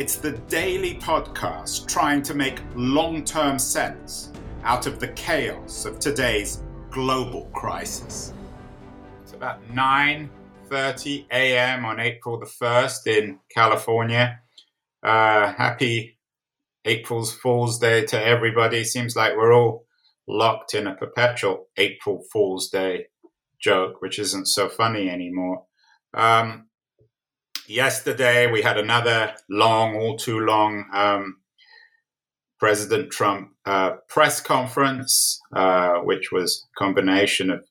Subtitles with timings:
[0.00, 5.98] it's the daily podcast trying to make long term sense out of the chaos of
[5.98, 8.32] today's global crisis.
[9.22, 11.84] It's about 9:30 a.m.
[11.84, 14.40] on April the 1st in California.
[15.02, 16.18] Uh, happy
[16.86, 18.84] April's Fool's Day to everybody.
[18.84, 19.84] Seems like we're all
[20.26, 23.08] locked in a perpetual April Fool's Day
[23.58, 25.66] joke, which isn't so funny anymore.
[26.14, 26.69] Um,
[27.70, 31.36] yesterday we had another long, all too long um,
[32.58, 37.64] President Trump uh, press conference, uh, which was a combination of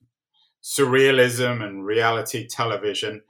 [0.62, 3.22] surrealism and reality television.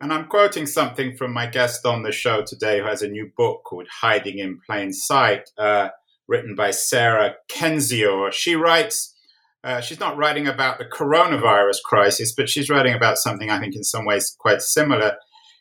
[0.00, 3.30] And I'm quoting something from my guest on the show today, who has a new
[3.36, 5.88] book called Hiding in Plain Sight, uh,
[6.28, 8.32] written by Sarah Kendzior.
[8.32, 9.14] She writes,
[9.62, 13.74] uh, she's not writing about the coronavirus crisis, but she's writing about something I think
[13.74, 15.16] in some ways quite similar.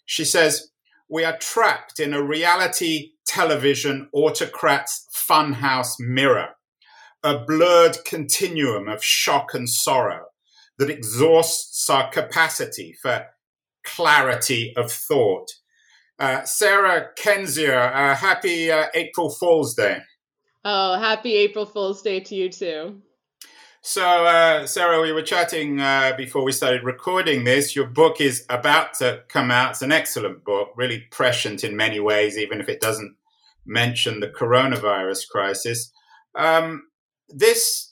[0.06, 0.70] She says,
[1.10, 6.50] We are trapped in a reality television autocrat's funhouse mirror,
[7.24, 10.26] a blurred continuum of shock and sorrow
[10.78, 13.26] that exhausts our capacity for
[13.84, 15.50] clarity of thought.
[16.20, 19.98] Uh, Sarah Kendzior, uh, happy uh, April Fool's Day.
[20.64, 23.02] Oh, happy April Fool's Day to you too.
[23.86, 27.76] So, uh, Sarah, we were chatting uh, before we started recording this.
[27.76, 29.72] Your book is about to come out.
[29.72, 33.18] It's an excellent book, really prescient in many ways, even if it doesn't
[33.66, 35.92] mention the coronavirus crisis.
[36.34, 36.84] Um,
[37.28, 37.92] this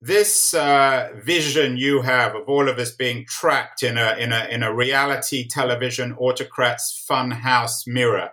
[0.00, 4.46] this uh, vision you have of all of us being trapped in a in a
[4.48, 8.30] in a reality television autocrat's fun house mirror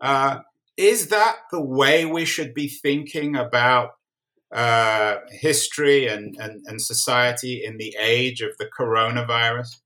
[0.00, 0.38] uh,
[0.76, 3.94] is that the way we should be thinking about
[4.54, 9.76] uh, history and, and, and society in the age of the coronavirus?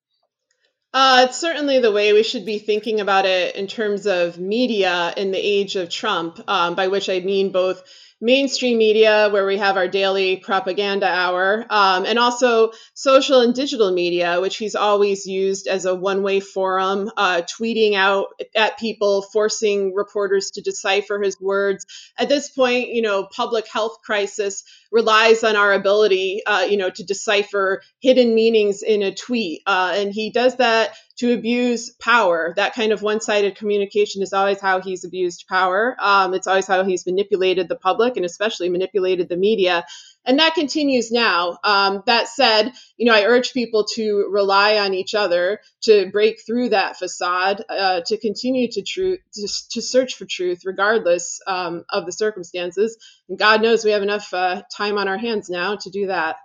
[0.93, 5.13] Uh, it's certainly the way we should be thinking about it in terms of media
[5.17, 7.83] in the age of Trump, um, by which I mean both
[8.21, 13.93] mainstream media, where we have our daily propaganda hour, um, and also social and digital
[13.93, 18.27] media, which he's always used as a one way forum, uh, tweeting out
[18.57, 21.87] at people, forcing reporters to decipher his words.
[22.19, 26.91] At this point, you know, public health crisis relies on our ability, uh, you know,
[26.91, 29.63] to decipher hidden meanings in a tweet.
[29.67, 32.53] Uh, and he does that to abuse power.
[32.57, 35.97] That kind of one sided communication is always how he's abused power.
[35.99, 39.85] Um, it's always how he's manipulated the public and especially manipulated the media.
[40.25, 41.59] And that continues now.
[41.65, 46.41] Um, that said, you know, I urge people to rely on each other to break
[46.47, 51.85] through that facade, uh, to continue to truth, to, to, search for truth, regardless um,
[51.89, 52.97] of the circumstances.
[53.29, 56.37] And God knows we have enough uh, time on our hands now to do that.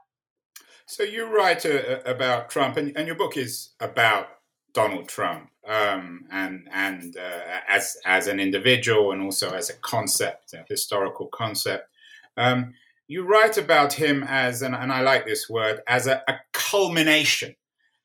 [0.86, 4.28] So you write uh, about Trump, and, and, your book is about
[4.74, 10.54] Donald Trump um, and and uh, as as an individual and also as a concept,
[10.54, 11.90] a historical concept.
[12.38, 12.74] Um,
[13.08, 17.56] you write about him as, and, and I like this word, as a, a culmination.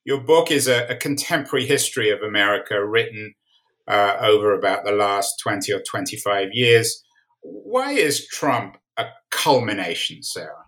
[0.05, 3.35] Your book is a, a, contemporary history of America written
[3.87, 7.03] uh, over about the last 20 or 25 years.
[7.41, 10.65] Why is Trump a culmination, Sarah?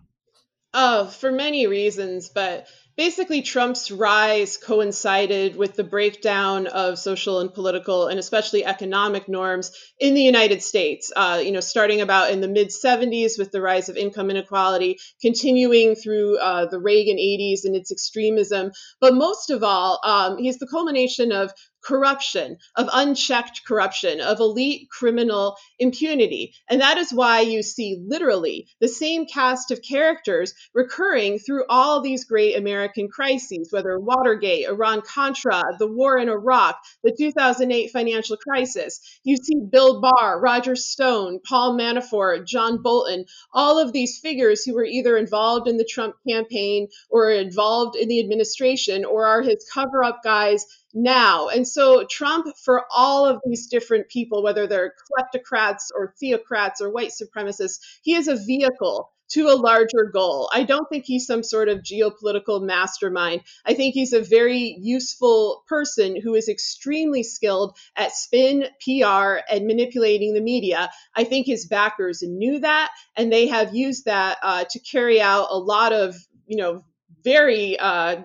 [0.73, 2.67] Oh, for many reasons, but
[2.97, 9.71] basically Trump's rise coincided with the breakdown of social and political and especially economic norms
[9.99, 11.11] in the United States.
[11.15, 14.97] Uh, you know, starting about in the mid 70s with the rise of income inequality,
[15.21, 18.71] continuing through uh, the Reagan 80s and its extremism.
[18.99, 21.51] But most of all, um, he's the culmination of
[21.83, 26.53] corruption, of unchecked corruption, of elite criminal impunity.
[26.69, 32.01] And that is why you see literally the same cast of characters recurring through all
[32.01, 38.37] these great American crises, whether Watergate, Iran Contra, the war in Iraq, the 2008 financial
[38.37, 38.99] crisis.
[39.23, 44.75] You see Bill Barr, Roger Stone, Paul Manafort, John Bolton, all of these figures who
[44.75, 49.67] were either involved in the Trump campaign or involved in the administration or are his
[49.73, 51.49] cover up guys now.
[51.49, 56.89] And so Trump, for all of these different people, whether they're kleptocrats or theocrats or
[56.89, 60.49] white supremacists, he is a vehicle to a larger goal.
[60.53, 63.41] I don't think he's some sort of geopolitical mastermind.
[63.65, 69.67] I think he's a very useful person who is extremely skilled at spin, PR, and
[69.67, 70.89] manipulating the media.
[71.15, 75.47] I think his backers knew that, and they have used that uh, to carry out
[75.49, 76.15] a lot of,
[76.45, 76.83] you know,
[77.23, 78.21] very uh,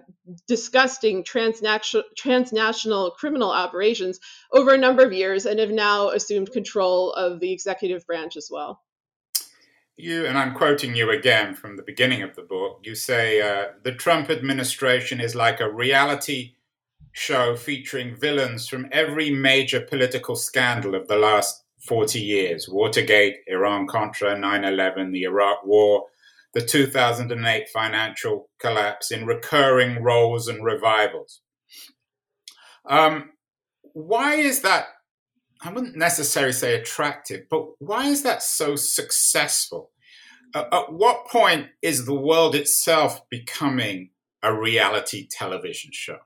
[0.46, 4.20] disgusting transnational, transnational criminal operations
[4.52, 8.48] over a number of years and have now assumed control of the executive branch as
[8.50, 8.82] well.
[9.96, 13.72] You, and I'm quoting you again from the beginning of the book, you say uh,
[13.82, 16.52] the Trump administration is like a reality
[17.12, 23.87] show featuring villains from every major political scandal of the last 40 years Watergate, Iran
[23.87, 26.06] Contra, 9 11, the Iraq War,
[26.56, 31.42] the 2008 financial collapse in recurring roles and revivals.
[32.88, 33.32] Um,
[33.92, 34.86] why is that?
[35.60, 39.90] I wouldn't necessarily say attractive, but why is that so successful?
[40.54, 44.12] Uh, at what point is the world itself becoming
[44.42, 46.20] a reality television show?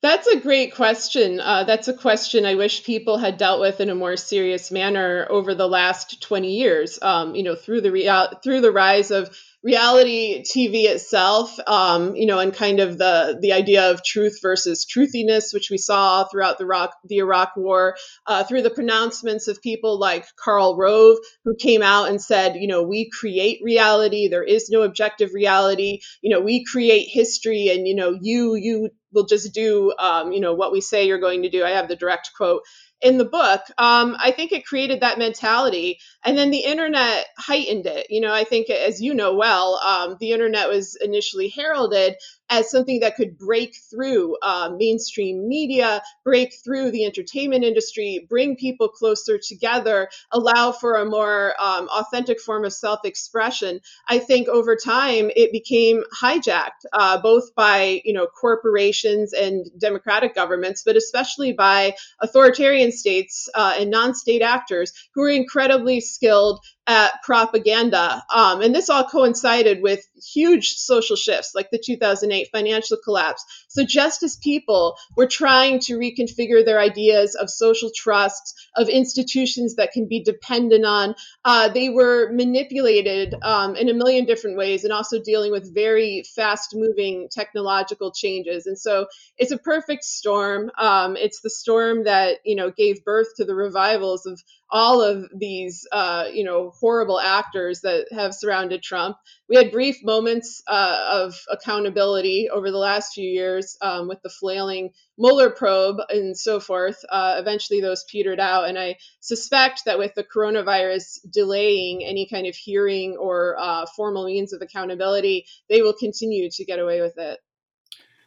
[0.00, 1.40] That's a great question.
[1.40, 5.26] Uh, that's a question I wish people had dealt with in a more serious manner
[5.28, 7.00] over the last 20 years.
[7.02, 12.38] Um, you know, through the through the rise of reality TV itself, um, you know,
[12.38, 16.64] and kind of the the idea of truth versus truthiness, which we saw throughout the
[16.64, 17.96] Iraq the Iraq War,
[18.26, 22.68] uh, through the pronouncements of people like Karl Rove, who came out and said, you
[22.68, 24.28] know, we create reality.
[24.28, 26.00] There is no objective reality.
[26.22, 30.40] You know, we create history, and you know, you you will just do, um, you
[30.40, 31.64] know, what we say you're going to do.
[31.64, 32.62] I have the direct quote
[33.00, 36.00] in the book, um, I think it created that mentality.
[36.24, 38.06] And then the internet heightened it.
[38.10, 42.16] You know, I think, as you know well, um, the internet was initially heralded
[42.50, 48.56] as something that could break through uh, mainstream media, break through the entertainment industry, bring
[48.56, 53.80] people closer together, allow for a more um, authentic form of self expression.
[54.08, 60.34] I think over time it became hijacked uh, both by you know corporations and democratic
[60.34, 66.60] governments, but especially by authoritarian states uh, and non state actors who are incredibly skilled
[66.86, 68.24] at propaganda.
[68.34, 70.00] Um, and this all coincided with
[70.32, 73.44] huge social shifts like the 2008 financial collapse.
[73.68, 79.76] So, just as people were trying to reconfigure their ideas of social trusts, of institutions
[79.76, 81.14] that can be dependent on,
[81.44, 86.22] uh, they were manipulated um, in a million different ways and also dealing with very
[86.34, 88.66] fast moving technological changes.
[88.66, 89.06] And so,
[89.36, 90.70] it's a perfect storm.
[90.78, 95.24] Um, it's the storm that, you know, gave birth to the revivals of all of
[95.34, 99.16] these, uh, you know, horrible actors that have surrounded Trump.
[99.48, 104.30] We had brief moments uh, of accountability over the last few years um, with the
[104.30, 106.98] flailing Mueller probe and so forth.
[107.08, 112.46] Uh, eventually, those petered out, and I suspect that with the coronavirus delaying any kind
[112.46, 117.18] of hearing or uh, formal means of accountability, they will continue to get away with
[117.18, 117.38] it.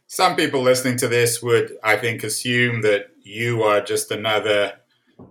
[0.07, 4.73] Some people listening to this would, I think, assume that you are just another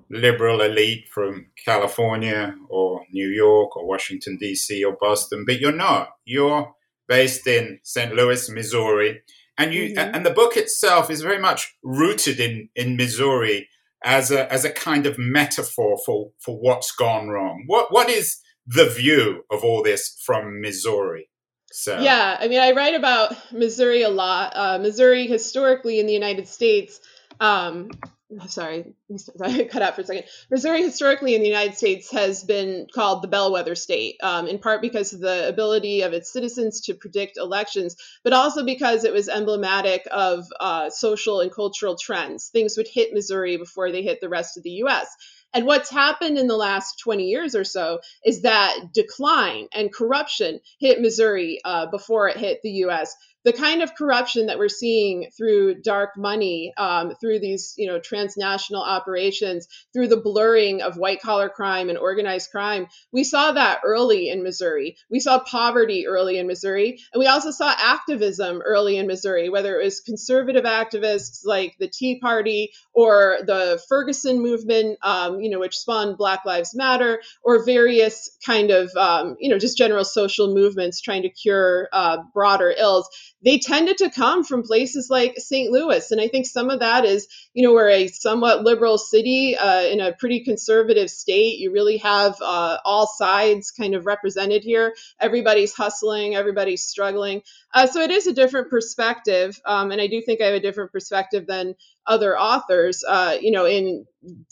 [0.09, 4.85] liberal elite from California or New York or Washington, D.C.
[4.85, 6.11] or Boston, but you're not.
[6.25, 6.75] You're
[7.11, 8.15] based in St.
[8.15, 9.21] Louis, Missouri.
[9.59, 10.15] And you mm-hmm.
[10.15, 13.69] and the book itself is very much rooted in, in Missouri
[14.03, 17.65] as a as a kind of metaphor for, for what's gone wrong.
[17.67, 21.29] What what is the view of all this from Missouri?
[21.73, 24.53] So yeah, I mean, I write about Missouri a lot.
[24.55, 27.01] Uh, Missouri historically in the United States
[27.41, 27.91] um,
[28.49, 28.95] sorry,
[29.41, 30.25] I cut out for a second.
[30.51, 34.83] Missouri historically in the United States has been called the bellwether state, um, in part
[34.83, 39.29] because of the ability of its citizens to predict elections, but also because it was
[39.29, 42.49] emblematic of uh, social and cultural trends.
[42.49, 45.09] Things would hit Missouri before they hit the rest of the U.S.
[45.53, 50.61] And what's happened in the last 20 years or so is that decline and corruption
[50.79, 55.31] hit Missouri uh, before it hit the US the kind of corruption that we're seeing
[55.37, 61.21] through dark money, um, through these you know transnational operations, through the blurring of white
[61.21, 64.97] collar crime and organized crime, we saw that early in Missouri.
[65.11, 69.79] We saw poverty early in Missouri, and we also saw activism early in Missouri, whether
[69.79, 75.61] it was conservative activists like the Tea Party or the Ferguson movement, um, you know,
[75.61, 80.55] which spawned Black Lives Matter, or various kind of um, you know just general social
[80.55, 83.09] movements trying to cure uh, broader ills
[83.43, 85.71] they tended to come from places like St.
[85.71, 86.11] Louis.
[86.11, 89.83] And I think some of that is, you know, we're a somewhat liberal city uh,
[89.83, 91.59] in a pretty conservative state.
[91.59, 94.95] You really have uh, all sides kind of represented here.
[95.19, 97.43] Everybody's hustling, everybody's struggling.
[97.73, 99.61] Uh, so it is a different perspective.
[99.65, 101.75] Um, and I do think I have a different perspective than
[102.07, 104.07] other authors, uh, you know, in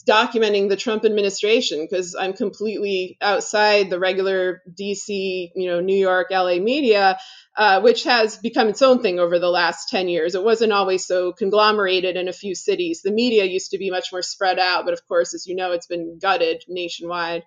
[0.07, 6.27] documenting the Trump administration because I'm completely outside the regular DC, you know, New York,
[6.31, 7.17] LA media,
[7.57, 10.35] uh, which has become its own thing over the last 10 years.
[10.35, 13.01] It wasn't always so conglomerated in a few cities.
[13.03, 15.71] The media used to be much more spread out, but of course, as you know,
[15.71, 17.43] it's been gutted nationwide.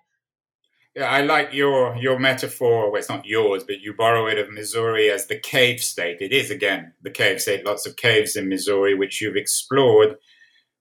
[0.95, 2.91] Yeah, I like your your metaphor.
[2.91, 6.17] Well, it's not yours, but you borrow it of Missouri as the cave state.
[6.21, 7.65] It is again the cave state.
[7.65, 10.15] Lots of caves in Missouri, which you've explored.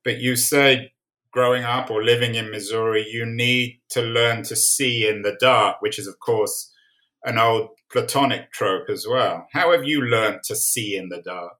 [0.04, 0.92] But you say,
[1.30, 5.80] growing up or living in Missouri, you need to learn to see in the dark,
[5.80, 6.70] which is, of course,
[7.24, 9.46] an old Platonic trope as well.
[9.52, 11.54] How have you learned to see in the dark?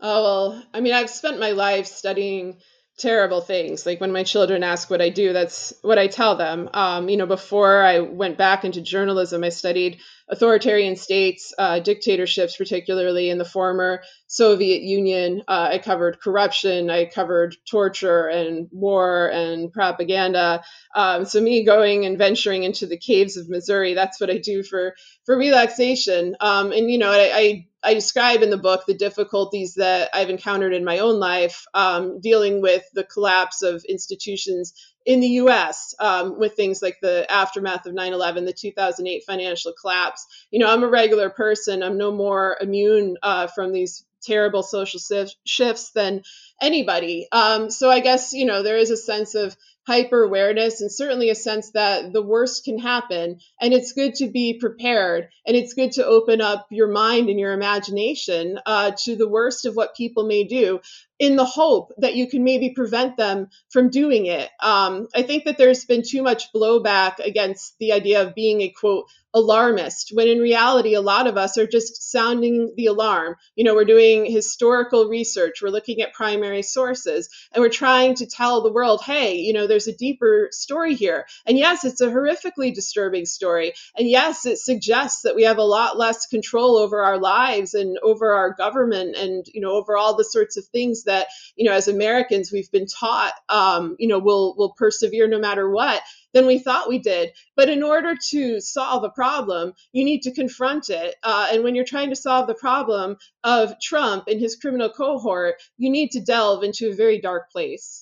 [0.00, 2.58] Oh well, I mean, I've spent my life studying
[2.98, 3.86] terrible things.
[3.86, 6.68] Like when my children ask what I do, that's what I tell them.
[6.74, 10.00] Um, you know, before I went back into journalism, I studied
[10.32, 15.42] authoritarian states, uh, dictatorships, particularly in the former Soviet Union.
[15.46, 20.64] Uh, I covered corruption, I covered torture and war and propaganda.
[20.96, 24.62] Um, so me going and venturing into the caves of Missouri, that's what I do
[24.62, 24.94] for
[25.26, 26.34] for relaxation.
[26.40, 30.30] Um, and you know, I, I I describe in the book the difficulties that I've
[30.30, 34.72] encountered in my own life um, dealing with the collapse of institutions
[35.04, 39.72] in the US um, with things like the aftermath of 9 11, the 2008 financial
[39.80, 40.26] collapse.
[40.50, 45.26] You know, I'm a regular person, I'm no more immune uh, from these terrible social
[45.44, 46.22] shifts than
[46.60, 47.26] anybody.
[47.32, 51.30] Um, so I guess, you know, there is a sense of hyper awareness and certainly
[51.30, 55.74] a sense that the worst can happen and it's good to be prepared and it's
[55.74, 59.96] good to open up your mind and your imagination uh, to the worst of what
[59.96, 60.80] people may do
[61.22, 64.50] in the hope that you can maybe prevent them from doing it.
[64.60, 68.70] Um, I think that there's been too much blowback against the idea of being a
[68.70, 73.64] quote alarmist when in reality a lot of us are just sounding the alarm you
[73.64, 78.62] know we're doing historical research we're looking at primary sources and we're trying to tell
[78.62, 82.74] the world hey you know there's a deeper story here and yes it's a horrifically
[82.74, 87.18] disturbing story and yes it suggests that we have a lot less control over our
[87.18, 91.28] lives and over our government and you know over all the sorts of things that
[91.56, 95.70] you know as americans we've been taught um, you know will will persevere no matter
[95.70, 96.02] what
[96.32, 97.30] than we thought we did.
[97.56, 101.14] But in order to solve a problem, you need to confront it.
[101.22, 105.56] Uh, and when you're trying to solve the problem of Trump and his criminal cohort,
[105.76, 108.01] you need to delve into a very dark place.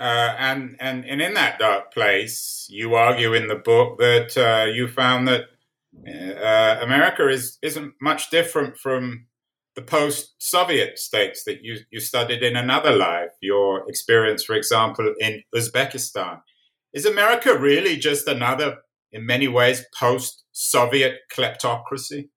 [0.00, 4.64] Uh, and, and and in that dark place, you argue in the book that uh,
[4.64, 5.42] you found that
[6.08, 9.26] uh, America is isn't much different from
[9.76, 13.32] the post-Soviet states that you you studied in another life.
[13.42, 16.40] Your experience, for example, in Uzbekistan.
[16.94, 18.78] Is America really just another,
[19.12, 22.30] in many ways, post Soviet kleptocracy?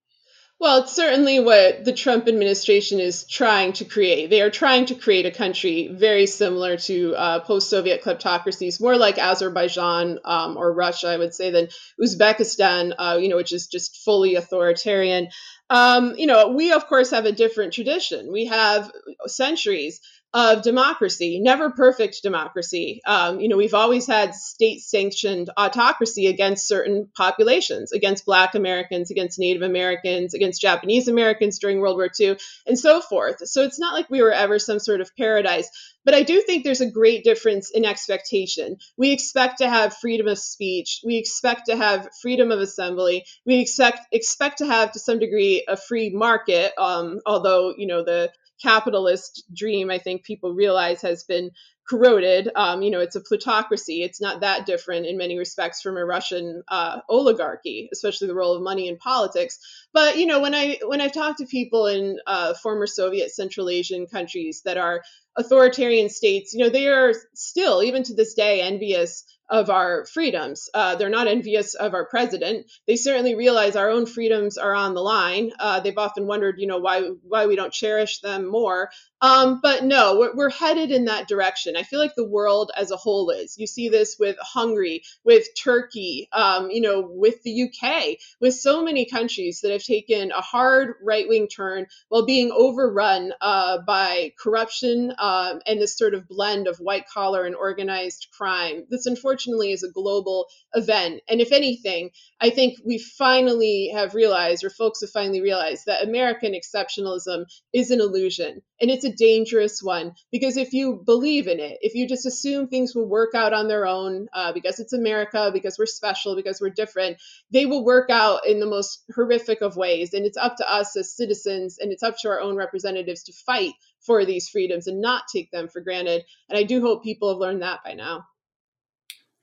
[0.64, 4.30] Well, it's certainly what the Trump administration is trying to create.
[4.30, 8.96] They are trying to create a country very similar to uh, post Soviet kleptocracies, more
[8.96, 11.68] like Azerbaijan um, or Russia, I would say, than
[12.02, 15.28] Uzbekistan, uh, you know, which is just fully authoritarian.
[15.70, 18.32] Um, you know, we, of course, have a different tradition.
[18.32, 18.90] We have
[19.28, 20.00] centuries
[20.34, 23.02] of democracy, never perfect democracy.
[23.06, 29.12] Um, you know, we've always had state sanctioned autocracy against certain populations, against Black Americans,
[29.12, 33.48] against Native Americans, against Japanese Americans during World War II, and so forth.
[33.48, 35.70] So it's not like we were ever some sort of paradise.
[36.06, 38.78] But I do think there's a great difference in expectation.
[38.98, 41.02] We expect to have freedom of speech.
[41.06, 43.26] We expect to have freedom of assembly.
[43.46, 46.74] We expect expect to have, to some degree, a free market.
[46.78, 48.32] Um, although you know the
[48.64, 51.52] capitalist dream, I think people realize has been
[51.88, 52.50] corroded.
[52.56, 54.04] Um, you know, it's a plutocracy.
[54.04, 58.56] It's not that different in many respects from a Russian uh, oligarchy, especially the role
[58.56, 59.60] of money in politics.
[59.94, 63.70] But you know, when I when I've talked to people in uh, former Soviet Central
[63.70, 65.04] Asian countries that are
[65.36, 70.70] authoritarian states, you know, they are still, even to this day, envious of our freedoms.
[70.74, 72.66] Uh, they're not envious of our president.
[72.88, 75.52] They certainly realize our own freedoms are on the line.
[75.60, 78.90] Uh, they've often wondered, you know, why why we don't cherish them more.
[79.24, 81.78] Um, but no, we're, we're, headed in that direction.
[81.78, 83.58] I feel like the world as a whole is.
[83.58, 88.84] You see this with Hungary, with Turkey, um, you know, with the UK, with so
[88.84, 94.34] many countries that have taken a hard right wing turn while being overrun uh, by
[94.38, 98.84] corruption um, and this sort of blend of white collar and organized crime.
[98.92, 101.22] Unfortunate unfortunately is a global event.
[101.30, 102.12] And if anything,
[102.42, 107.92] I think we finally have realized, or folks have finally realized, that American exceptionalism is
[107.92, 108.62] an illusion.
[108.82, 112.68] And it's a dangerous one because if you believe in it, if you just assume
[112.68, 116.60] things will work out on their own uh, because it's America, because we're special, because
[116.60, 117.18] we're different,
[117.50, 120.14] they will work out in the most horrific of ways.
[120.14, 123.34] And it's up to us as citizens and it's up to our own representatives to
[123.34, 123.72] fight
[124.06, 126.24] for these freedoms and not take them for granted.
[126.50, 128.26] And I do hope people have learned that by now.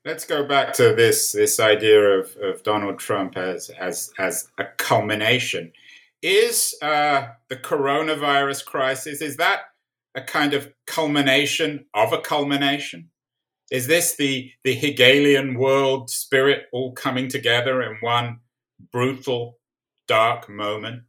[0.03, 4.65] Let's go back to this this idea of, of Donald Trump as as as a
[4.77, 5.71] culmination.
[6.23, 9.61] Is uh, the coronavirus crisis is that
[10.15, 13.09] a kind of culmination of a culmination?
[13.71, 18.39] Is this the the Hegelian world spirit all coming together in one
[18.91, 19.59] brutal,
[20.07, 21.03] dark moment?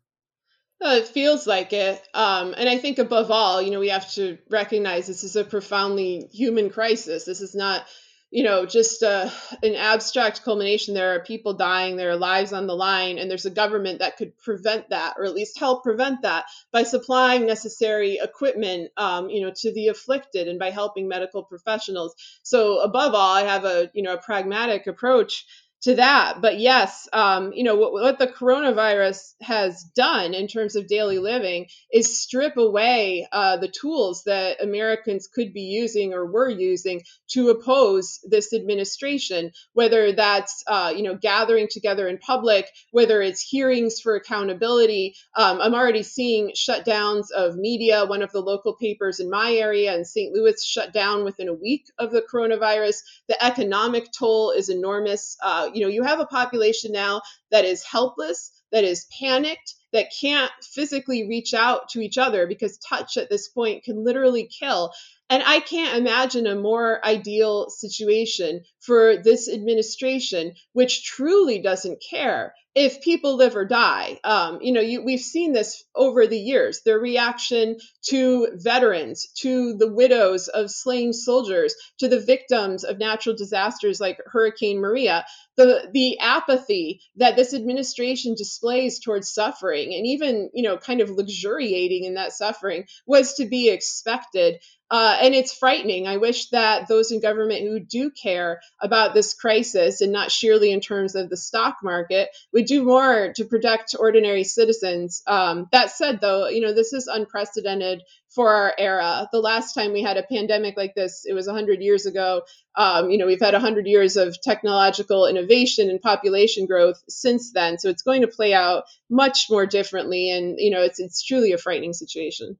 [0.84, 2.02] Uh, it feels like it.
[2.12, 5.44] Um, and I think above all, you know, we have to recognize this is a
[5.44, 7.24] profoundly human crisis.
[7.24, 7.84] This is not,
[8.32, 9.30] you know, just uh,
[9.62, 10.94] an abstract culmination.
[10.94, 14.16] There are people dying, there are lives on the line, and there's a government that
[14.16, 19.42] could prevent that, or at least help prevent that by supplying necessary equipment, um, you
[19.42, 22.16] know, to the afflicted and by helping medical professionals.
[22.42, 25.46] So above all, I have a, you know, a pragmatic approach
[25.82, 26.40] to that.
[26.40, 31.18] But yes, um, you know what, what, the coronavirus has done in terms of daily
[31.18, 37.02] living is strip away uh, the tools that Americans could be using or were using
[37.30, 39.50] to oppose this administration.
[39.72, 45.16] Whether that's uh, you know gathering together in public, whether it's hearings for accountability.
[45.36, 48.06] Um, I'm already seeing shutdowns of media.
[48.06, 50.32] One of the local papers in my area in St.
[50.32, 52.98] Louis shut down within a week of the coronavirus.
[53.28, 55.36] The economic toll is enormous.
[55.42, 60.12] Uh, you know, you have a population now that is helpless, that is panicked, that
[60.20, 64.92] can't physically reach out to each other because touch at this point can literally kill.
[65.28, 72.54] And I can't imagine a more ideal situation for this administration, which truly doesn't care
[72.74, 74.18] if people live or die.
[74.24, 76.80] Um, you know, you, we've seen this over the years.
[76.84, 77.76] Their reaction
[78.08, 84.18] to veterans, to the widows of slain soldiers, to the victims of natural disasters like
[84.26, 85.24] Hurricane Maria,
[85.56, 91.10] the the apathy that this administration displays towards suffering, and even you know, kind of
[91.10, 94.60] luxuriating in that suffering, was to be expected.
[94.90, 96.06] Uh, and it's frightening.
[96.06, 100.72] I wish that those in government who do care about this crisis, and not sheerly
[100.72, 105.22] in terms of the stock market, would do more to protect ordinary citizens.
[105.26, 108.02] Um, that said, though, you know this is unprecedented
[108.34, 109.28] for our era.
[109.30, 112.42] The last time we had a pandemic like this, it was 100 years ago.
[112.76, 117.78] Um, you know, we've had 100 years of technological innovation and population growth since then.
[117.78, 121.52] So it's going to play out much more differently, and you know, it's it's truly
[121.52, 122.58] a frightening situation.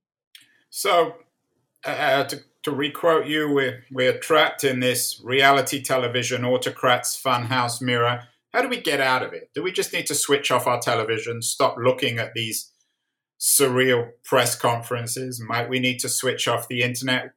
[0.71, 1.15] So
[1.87, 7.83] uh, uh, to, to requote you, we're, we're trapped in this reality television autocrats funhouse
[7.83, 8.23] mirror.
[8.53, 9.51] How do we get out of it?
[9.55, 12.71] Do we just need to switch off our television, stop looking at these
[13.40, 15.40] surreal press conferences?
[15.40, 17.33] Might we need to switch off the internet?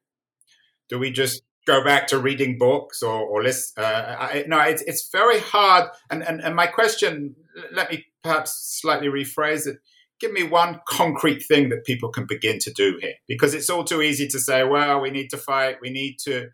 [0.89, 3.83] Do we just go back to reading books or, or listen?
[3.83, 5.89] Uh, I, no, it's, it's very hard.
[6.11, 7.35] And, and, and my question,
[7.71, 9.77] let me perhaps slightly rephrase it
[10.25, 13.83] give me one concrete thing that people can begin to do here because it's all
[13.83, 16.47] too easy to say well we need to fight we need to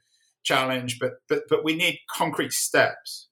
[0.44, 3.28] challenge but but but we need concrete steps.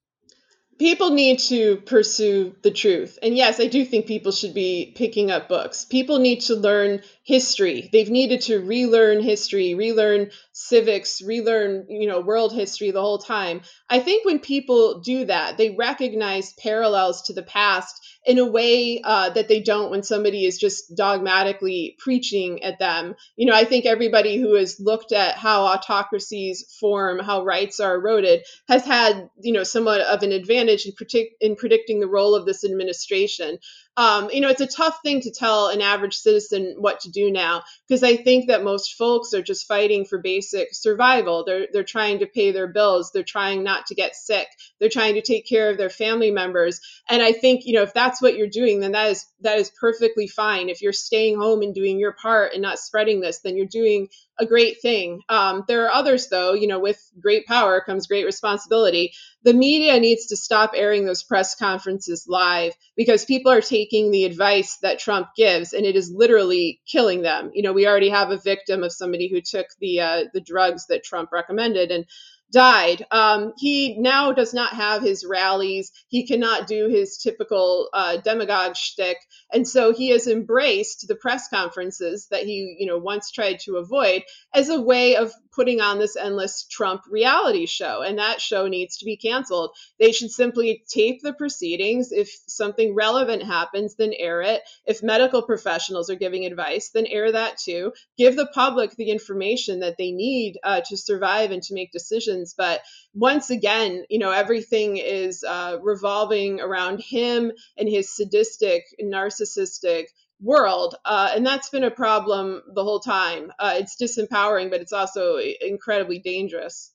[0.78, 3.20] People need to pursue the truth.
[3.22, 5.84] And yes i do think people should be picking up books.
[5.84, 7.90] People need to learn history.
[7.92, 13.62] They've needed to relearn history relearn civics relearn you know world history the whole time
[13.90, 19.02] i think when people do that they recognize parallels to the past in a way
[19.04, 23.16] uh, that they don't when somebody is just dogmatically preaching at them.
[23.38, 27.96] You know, I think everybody who has looked at how autocracies form, how rights are
[27.96, 32.36] eroded, has had, you know, somewhat of an advantage in, predict- in predicting the role
[32.36, 33.58] of this administration
[34.00, 37.30] um, you know, it's a tough thing to tell an average citizen what to do
[37.30, 41.44] now because I think that most folks are just fighting for basic survival.
[41.44, 43.12] They're they're trying to pay their bills.
[43.14, 44.48] They're trying not to get sick.
[44.80, 46.80] They're trying to take care of their family members.
[47.10, 49.70] And I think you know if that's what you're doing, then that is that is
[49.78, 50.70] perfectly fine.
[50.70, 54.08] If you're staying home and doing your part and not spreading this, then you're doing
[54.40, 55.22] a great thing.
[55.30, 59.14] Um, there are others, though, you know, with great power comes great responsibility.
[59.44, 64.26] The media needs to stop airing those press conferences live because people are taking the
[64.26, 67.52] advice that Trump gives and it is literally killing them.
[67.54, 70.88] You know, we already have a victim of somebody who took the uh, the drugs
[70.88, 72.06] that Trump recommended and
[72.52, 73.06] died.
[73.12, 75.92] Um, he now does not have his rallies.
[76.08, 79.18] He cannot do his typical uh, demagogue shtick,
[79.54, 83.78] and so he has embraced the press conferences that he, you know, once tried to
[83.78, 88.70] avoid as a way of putting on this endless Trump reality show, and that show
[88.70, 89.76] needs to be canceled.
[90.00, 92.14] They should simply tape the proceedings.
[92.14, 94.62] If something relevant happens, then air it.
[94.86, 97.92] If medical professionals are giving advice, then air that too.
[98.18, 102.56] Give the public the information that they need uh, to survive and to make decisions.
[102.58, 102.80] But
[103.14, 110.06] once again, you know, everything is uh, revolving around him and his sadistic, narcissistic
[110.42, 110.96] world.
[111.06, 113.52] Uh, and that's been a problem the whole time.
[113.60, 116.92] Uh, it's disempowering, but it's also incredibly dangerous.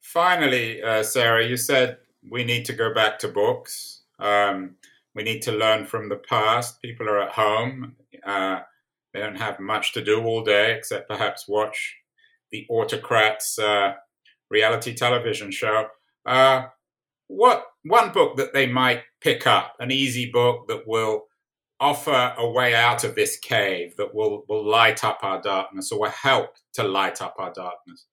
[0.00, 1.98] Finally, uh, Sarah, you said
[2.30, 4.02] we need to go back to books.
[4.18, 4.76] Um,
[5.14, 6.80] we need to learn from the past.
[6.82, 7.96] People are at home.
[8.24, 8.60] Uh,
[9.12, 11.96] they don't have much to do all day except perhaps watch
[12.50, 13.94] the autocrats uh,
[14.50, 15.86] reality television show.
[16.24, 16.66] Uh,
[17.28, 21.25] what one book that they might pick up, an easy book that will
[21.80, 26.00] offer a way out of this cave that will, will light up our darkness or
[26.00, 28.06] will help to light up our darkness?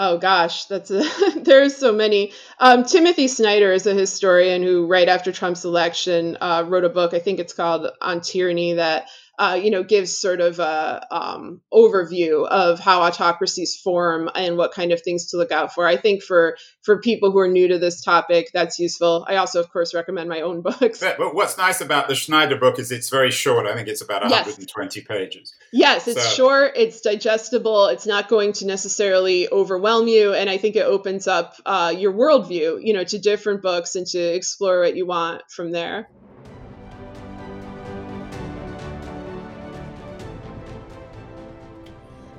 [0.00, 1.02] Oh gosh, that's a,
[1.36, 2.32] there's so many.
[2.60, 7.14] Um, Timothy Snyder is a historian who, right after Trump's election, uh, wrote a book.
[7.14, 11.60] I think it's called On Tyranny that uh, you know, gives sort of a um,
[11.72, 15.86] overview of how autocracies form and what kind of things to look out for.
[15.86, 19.24] I think for for people who are new to this topic, that's useful.
[19.28, 20.98] I also, of course, recommend my own books.
[20.98, 23.66] But, but what's nice about the Snyder book is it's very short.
[23.66, 25.06] I think it's about 120 yes.
[25.06, 25.54] pages.
[25.72, 26.30] Yes, it's so.
[26.30, 26.72] short.
[26.74, 27.86] It's digestible.
[27.86, 32.12] It's not going to necessarily overwhelm you, and I think it opens up uh, your
[32.12, 36.08] worldview, you know, to different books and to explore what you want from there.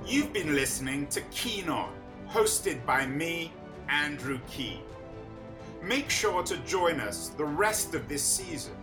[0.09, 1.93] You've been listening to Keen On,
[2.27, 3.53] hosted by me,
[3.89, 4.81] Andrew Keen.
[5.83, 8.73] Make sure to join us the rest of this season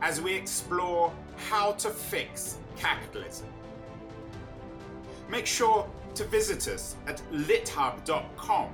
[0.00, 1.12] as we explore
[1.48, 3.48] how to fix capitalism.
[5.28, 8.68] Make sure to visit us at lithub.com,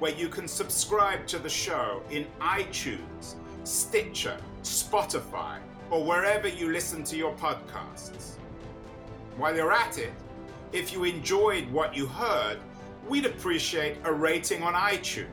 [0.00, 7.04] where you can subscribe to the show in iTunes, Stitcher, Spotify, or wherever you listen
[7.04, 8.38] to your podcasts.
[9.36, 10.12] While you're at it,
[10.74, 12.58] if you enjoyed what you heard,
[13.08, 15.28] we'd appreciate a rating on iTunes.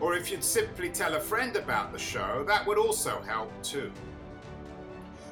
[0.00, 3.92] Or if you'd simply tell a friend about the show, that would also help too.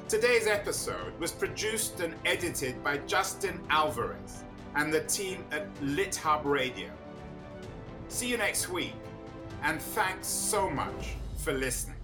[0.07, 4.43] Today's episode was produced and edited by Justin Alvarez
[4.75, 6.91] and the team at LitHub Radio.
[8.07, 8.93] See you next week,
[9.63, 12.00] and thanks so much for listening.